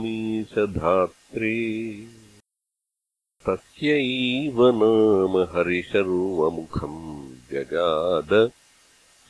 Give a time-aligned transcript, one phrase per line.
[3.48, 8.52] तस्यैव नाम हरिशर्वमुखम् जगाद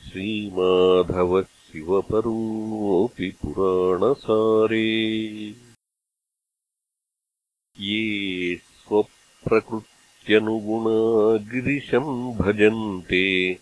[0.08, 4.86] श्रीमाधवः शिवपरोऽपि पुराणसारे
[7.80, 9.80] ये स्वप्रकृ
[10.30, 11.36] नुगुणा
[12.38, 13.54] भजन्ते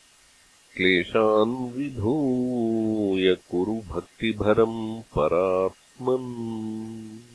[0.76, 7.29] क्लेशान्विधूनाम् कुरु भक्तिभरम् परात्मन्